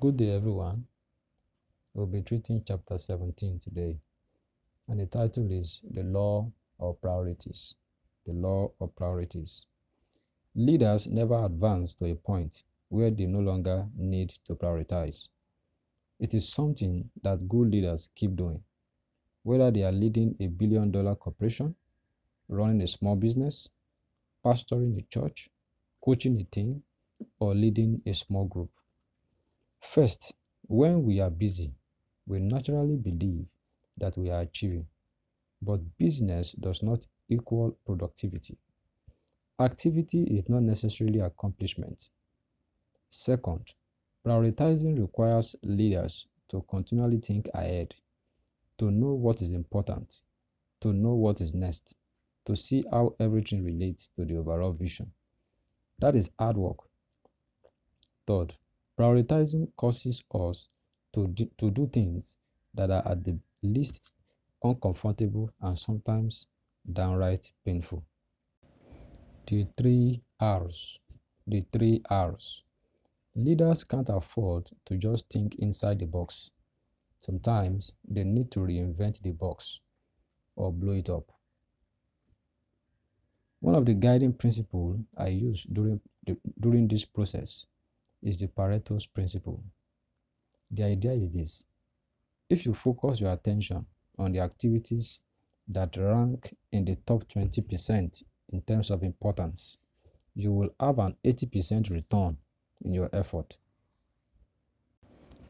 Good 0.00 0.18
day, 0.18 0.30
everyone. 0.30 0.86
We'll 1.92 2.06
be 2.06 2.22
treating 2.22 2.62
chapter 2.64 2.98
17 2.98 3.58
today, 3.58 3.98
and 4.86 5.00
the 5.00 5.06
title 5.06 5.50
is 5.50 5.80
The 5.90 6.04
Law 6.04 6.52
of 6.78 7.00
Priorities. 7.00 7.74
The 8.24 8.32
Law 8.32 8.70
of 8.80 8.94
Priorities. 8.94 9.66
Leaders 10.54 11.08
never 11.08 11.44
advance 11.44 11.96
to 11.96 12.04
a 12.04 12.14
point 12.14 12.62
where 12.90 13.10
they 13.10 13.26
no 13.26 13.40
longer 13.40 13.88
need 13.96 14.30
to 14.44 14.54
prioritize. 14.54 15.30
It 16.20 16.32
is 16.32 16.48
something 16.48 17.10
that 17.22 17.48
good 17.48 17.68
leaders 17.68 18.08
keep 18.14 18.36
doing, 18.36 18.62
whether 19.42 19.72
they 19.72 19.82
are 19.82 19.90
leading 19.90 20.36
a 20.38 20.46
billion 20.46 20.92
dollar 20.92 21.16
corporation, 21.16 21.74
running 22.48 22.82
a 22.82 22.86
small 22.86 23.16
business, 23.16 23.68
pastoring 24.44 24.96
a 24.96 25.02
church, 25.10 25.50
coaching 26.04 26.40
a 26.40 26.44
team, 26.44 26.84
or 27.40 27.52
leading 27.52 28.00
a 28.06 28.14
small 28.14 28.44
group. 28.44 28.70
First, 29.80 30.34
when 30.62 31.04
we 31.04 31.20
are 31.20 31.30
busy, 31.30 31.74
we 32.26 32.40
naturally 32.40 32.96
believe 32.96 33.46
that 33.96 34.16
we 34.16 34.30
are 34.30 34.42
achieving, 34.42 34.86
but 35.62 35.96
business 35.98 36.52
does 36.52 36.82
not 36.82 37.06
equal 37.28 37.76
productivity. 37.86 38.56
Activity 39.58 40.24
is 40.24 40.48
not 40.48 40.62
necessarily 40.62 41.20
accomplishment. 41.20 42.10
Second, 43.08 43.72
prioritizing 44.24 45.00
requires 45.00 45.56
leaders 45.62 46.26
to 46.48 46.62
continually 46.68 47.18
think 47.18 47.48
ahead, 47.54 47.94
to 48.78 48.90
know 48.90 49.14
what 49.14 49.42
is 49.42 49.52
important, 49.52 50.16
to 50.80 50.92
know 50.92 51.14
what 51.14 51.40
is 51.40 51.54
next, 51.54 51.94
to 52.44 52.54
see 52.54 52.84
how 52.90 53.14
everything 53.18 53.64
relates 53.64 54.10
to 54.16 54.24
the 54.24 54.36
overall 54.36 54.72
vision. 54.72 55.10
That 55.98 56.14
is 56.14 56.30
hard 56.38 56.56
work. 56.56 56.78
Third, 58.26 58.54
prioritizing 58.98 59.68
causes 59.76 60.24
us 60.34 60.68
to 61.14 61.28
do, 61.28 61.86
things 61.92 62.36
that 62.74 62.90
are 62.90 63.06
at 63.06 63.22
the 63.22 63.38
least 63.62 64.00
uncomfortable 64.62 65.50
and 65.60 65.78
sometimes 65.78 66.46
downright 66.92 67.50
painful. 67.64 68.04
The 69.46 69.66
three 69.76 70.20
R's. 70.40 70.98
The 71.46 71.64
three 71.72 72.02
R's. 72.10 72.62
Leaders 73.36 73.84
can't 73.84 74.08
afford 74.08 74.68
to 74.86 74.96
just 74.96 75.28
think 75.30 75.54
inside 75.56 76.00
the 76.00 76.06
box. 76.06 76.50
Sometimes 77.20 77.92
they 78.06 78.24
need 78.24 78.50
to 78.50 78.60
reinvent 78.60 79.22
the 79.22 79.30
box 79.30 79.78
or 80.56 80.72
blow 80.72 80.92
it 80.92 81.08
up. 81.08 81.24
One 83.60 83.76
of 83.76 83.86
the 83.86 83.94
guiding 83.94 84.32
principles 84.32 84.98
I 85.16 85.28
use 85.28 85.64
during, 85.72 86.00
the, 86.26 86.36
during 86.60 86.88
this 86.88 87.04
process 87.04 87.66
is 88.22 88.38
the 88.38 88.48
Pareto's 88.48 89.06
principle. 89.06 89.62
The 90.70 90.84
idea 90.84 91.12
is 91.12 91.30
this 91.30 91.64
if 92.50 92.64
you 92.64 92.74
focus 92.74 93.20
your 93.20 93.32
attention 93.32 93.86
on 94.18 94.32
the 94.32 94.40
activities 94.40 95.20
that 95.68 95.96
rank 95.96 96.56
in 96.72 96.84
the 96.84 96.96
top 97.06 97.24
20% 97.28 98.22
in 98.50 98.62
terms 98.62 98.90
of 98.90 99.02
importance, 99.02 99.76
you 100.34 100.52
will 100.52 100.70
have 100.80 100.98
an 100.98 101.16
80% 101.24 101.90
return 101.90 102.38
in 102.82 102.92
your 102.94 103.10
effort. 103.12 103.56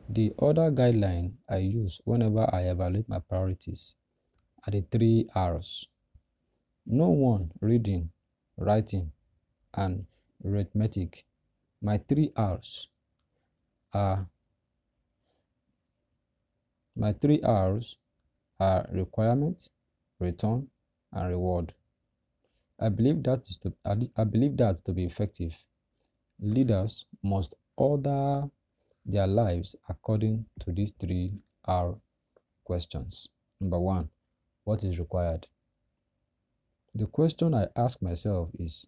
The 0.08 0.32
other 0.38 0.70
guideline 0.70 1.34
I 1.48 1.58
use 1.58 2.00
whenever 2.04 2.52
I 2.52 2.62
evaluate 2.62 3.08
my 3.08 3.18
priorities 3.18 3.94
are 4.66 4.70
the 4.70 4.80
three 4.80 5.28
R's. 5.34 5.86
No 6.86 7.10
one 7.10 7.52
reading, 7.60 8.10
writing, 8.56 9.12
and 9.74 10.06
arithmetic. 10.44 11.26
My 11.80 11.98
three 11.98 12.32
R's 12.36 12.88
are 13.92 14.28
my 16.96 17.12
three 17.12 17.40
R's 17.42 17.96
are 18.58 18.88
requirement, 18.92 19.70
return, 20.18 20.68
and 21.12 21.28
reward. 21.28 21.72
I 22.80 22.88
believe 22.88 23.22
that 23.24 23.44
to 23.44 23.72
I 24.16 24.24
believe 24.24 24.56
that 24.56 24.76
to 24.84 24.92
be 24.92 25.04
effective, 25.04 25.54
leaders 26.40 27.06
must 27.22 27.54
order 27.76 28.50
their 29.06 29.26
lives 29.26 29.76
according 29.88 30.46
to 30.60 30.72
these 30.72 30.92
three 31.00 31.38
R 31.64 31.96
questions. 32.64 33.28
Number 33.60 33.78
one, 33.78 34.10
what 34.64 34.82
is 34.84 34.98
required? 34.98 35.46
The 36.94 37.06
question 37.06 37.54
I 37.54 37.68
ask 37.76 38.02
myself 38.02 38.50
is, 38.58 38.86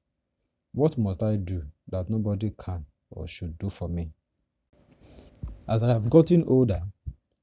what 0.72 0.96
must 0.96 1.22
I 1.22 1.36
do 1.36 1.62
that 1.88 2.10
nobody 2.10 2.52
can 2.58 2.86
or 3.10 3.26
should 3.26 3.58
do 3.58 3.70
for 3.70 3.88
me? 3.88 4.10
As 5.68 5.82
I 5.82 5.88
have 5.88 6.10
gotten 6.10 6.44
older, 6.44 6.82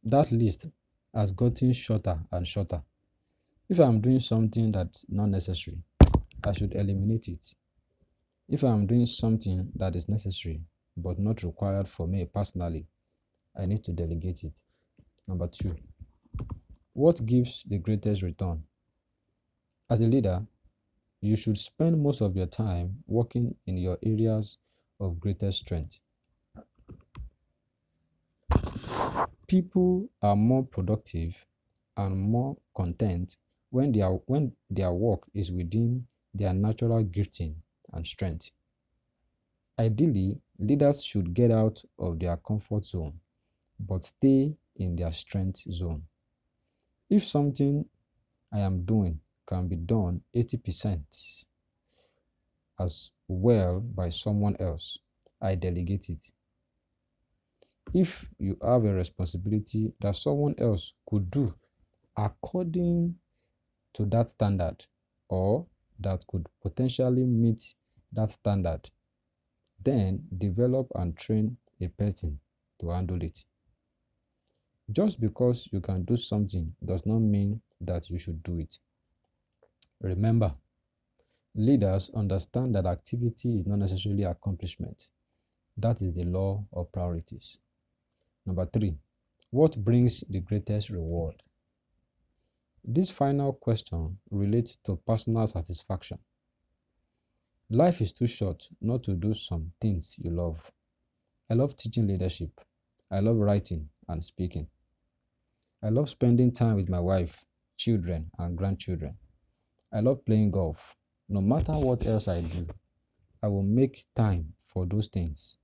that 0.04 0.32
list 0.32 0.68
has 1.14 1.32
gotten 1.32 1.74
shorter 1.74 2.20
and 2.32 2.48
shorter. 2.48 2.82
If 3.70 3.80
I'm 3.80 4.00
doing 4.02 4.20
something 4.20 4.72
that's 4.72 5.06
not 5.10 5.30
necessary, 5.30 5.78
I 6.44 6.54
should 6.54 6.74
eliminate 6.74 7.28
it. 7.28 7.54
If 8.50 8.64
I'm 8.64 8.88
doing 8.88 9.06
something 9.06 9.72
that 9.76 9.96
is 9.96 10.08
necessary 10.08 10.62
but 10.96 11.20
not 11.20 11.44
required 11.44 11.90
for 11.90 12.08
me 12.08 12.26
personally, 12.26 12.86
I 13.58 13.66
need 13.66 13.84
to 13.86 13.92
delegate 13.92 14.44
it. 14.44 14.54
Number 15.28 15.48
two, 15.48 15.76
what 16.94 17.26
gives 17.26 17.64
the 17.68 17.78
greatest 17.78 18.22
return? 18.22 18.64
As 19.90 20.02
a 20.02 20.06
leader, 20.06 20.46
you 21.22 21.36
should 21.36 21.58
spend 21.58 22.02
most 22.02 22.22
of 22.22 22.36
your 22.36 22.48
time 22.48 23.04
working 23.08 23.56
in 23.66 23.78
your 23.78 23.98
areas 24.04 24.58
of 25.00 25.20
greatest 25.20 25.60
strength. 25.60 26.00
People 29.48 30.10
are 30.22 30.36
more 30.36 30.64
productive 30.66 31.36
and 31.96 32.20
more 32.20 32.58
content 32.76 33.38
when 33.70 33.92
their, 33.92 34.12
when 34.28 34.56
their 34.70 34.94
work 34.94 35.22
is 35.34 35.52
within 35.52 36.06
their 36.34 36.54
natural 36.54 37.04
gifting 37.04 37.56
and 37.94 38.06
strength. 38.06 38.52
Ideally, 39.80 40.42
leaders 40.60 41.04
should 41.04 41.34
get 41.34 41.52
out 41.52 41.84
of 42.00 42.20
their 42.20 42.38
comfort 42.38 42.86
zone 42.86 43.20
but 43.80 44.06
stay 44.06 44.56
in 44.76 44.96
their 44.96 45.14
strength 45.14 45.60
zone. 45.72 46.04
If 47.10 47.28
something 47.28 47.86
I 48.52 48.60
am 48.60 48.86
doing 48.86 49.20
can 49.48 49.68
be 49.68 49.76
done 49.76 50.22
80% 50.36 51.00
as 52.80 53.12
well 53.28 53.80
by 53.80 54.10
someone 54.10 54.56
else, 54.60 55.00
I 55.42 55.56
delegate 55.56 56.10
it. 56.10 56.20
If 57.94 58.26
you 58.38 58.58
have 58.62 58.86
a 58.86 58.94
responsibility 58.94 59.94
that 60.02 60.16
someone 60.16 60.56
else 60.60 60.94
could 61.10 61.32
do 61.32 61.54
according 62.18 63.16
to 63.94 64.06
that 64.06 64.30
standard 64.30 64.86
or 65.30 65.66
that 66.00 66.26
could 66.28 66.48
potentially 66.62 67.26
meet 67.26 67.64
that 68.12 68.30
standard, 68.30 68.90
then 69.84 70.28
develop 70.38 70.88
and 70.96 71.18
train 71.18 71.58
a 71.82 71.88
person 71.88 72.40
to 72.80 72.90
handle 72.90 73.22
it. 73.24 73.46
Just 74.92 75.20
because 75.20 75.68
you 75.72 75.82
can 75.82 76.04
do 76.04 76.18
something 76.18 76.74
does 76.86 77.06
not 77.06 77.20
mean 77.20 77.62
that 77.82 78.10
you 78.10 78.18
should 78.18 78.42
do 78.44 78.60
it. 78.60 78.78
Remember, 80.02 80.54
leaders 81.56 82.12
understand 82.14 82.76
that 82.76 82.86
activity 82.86 83.58
is 83.58 83.66
not 83.66 83.80
necessarily 83.80 84.24
accomplishment. 84.24 85.10
That 85.78 86.02
is 86.02 86.14
the 86.14 86.24
law 86.24 86.64
of 86.74 86.92
priorities. 86.92 87.58
Number 88.46 88.66
three, 88.66 88.96
what 89.52 89.84
brings 89.84 90.22
the 90.30 90.40
greatest 90.40 90.90
reward? 90.90 91.42
This 92.84 93.10
final 93.10 93.54
question 93.54 94.18
relates 94.30 94.78
to 94.86 94.96
personal 94.96 95.48
satisfaction. 95.48 96.20
Life 97.70 98.02
is 98.02 98.14
too 98.14 98.28
short 98.28 98.68
not 98.80 99.04
to 99.04 99.14
do 99.14 99.34
some 99.34 99.72
things 99.82 100.16
you 100.18 100.32
love. 100.32 100.72
I 101.50 101.56
love 101.56 101.76
teaching 101.76 102.08
leadership. 102.08 102.62
I 103.12 103.20
love 103.20 103.38
writing 103.38 103.90
and 104.08 104.24
speaking. 104.24 104.68
I 105.84 105.90
love 105.90 106.10
spending 106.10 106.52
time 106.52 106.76
with 106.76 106.88
my 106.88 107.00
wife, 107.00 107.36
children, 107.78 108.32
and 108.40 108.58
grandchildren. 108.58 109.18
I 109.92 110.02
love 110.02 110.26
playing 110.26 110.52
golf. 110.52 110.78
No 111.30 111.42
matter 111.42 111.74
what 111.74 112.06
else 112.06 112.28
I 112.28 112.42
do, 112.42 112.68
I 113.42 113.48
will 113.48 113.64
make 113.64 114.06
time 114.16 114.54
for 114.68 114.86
those 114.86 115.08
things. 115.08 115.58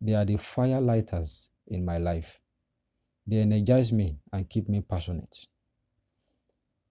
They 0.00 0.14
are 0.14 0.24
the 0.24 0.38
fire 0.54 0.80
lighters 0.80 1.50
in 1.66 1.84
my 1.84 1.98
life. 1.98 2.40
They 3.26 3.38
energize 3.38 3.92
me 3.92 4.18
and 4.32 4.48
keep 4.48 4.68
me 4.68 4.80
passionate. 4.80 5.36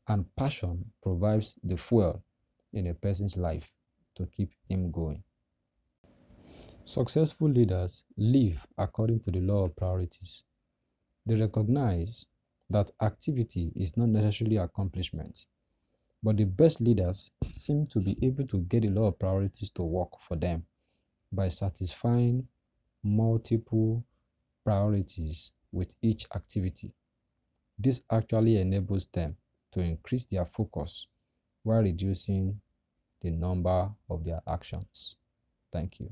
And 0.07 0.35
passion 0.35 0.91
provides 1.01 1.57
the 1.63 1.77
fuel 1.77 2.23
in 2.73 2.87
a 2.87 2.93
person's 2.93 3.37
life 3.37 3.69
to 4.15 4.25
keep 4.27 4.51
him 4.69 4.91
going. 4.91 5.23
Successful 6.85 7.49
leaders 7.49 8.03
live 8.17 8.65
according 8.77 9.21
to 9.21 9.31
the 9.31 9.41
law 9.41 9.65
of 9.65 9.75
priorities. 9.75 10.43
They 11.25 11.35
recognize 11.35 12.25
that 12.69 12.91
activity 13.01 13.73
is 13.75 13.97
not 13.97 14.09
necessarily 14.09 14.57
accomplishment, 14.57 15.37
but 16.23 16.37
the 16.37 16.45
best 16.45 16.81
leaders 16.81 17.29
seem 17.53 17.85
to 17.87 17.99
be 17.99 18.17
able 18.21 18.45
to 18.47 18.59
get 18.61 18.85
a 18.85 18.89
lot 18.89 19.07
of 19.07 19.19
priorities 19.19 19.69
to 19.71 19.83
work 19.83 20.09
for 20.27 20.35
them 20.35 20.65
by 21.31 21.49
satisfying 21.49 22.47
multiple 23.03 24.03
priorities 24.63 25.51
with 25.71 25.93
each 26.01 26.25
activity. 26.35 26.93
This 27.79 28.01
actually 28.11 28.57
enables 28.57 29.07
them 29.13 29.37
to 29.71 29.81
increase 29.81 30.25
their 30.25 30.45
focus 30.45 31.05
while 31.63 31.83
reducing 31.83 32.59
the 33.21 33.29
number 33.29 33.89
of 34.09 34.23
their 34.23 34.41
actions. 34.47 35.15
Thank 35.71 35.99
you. 35.99 36.11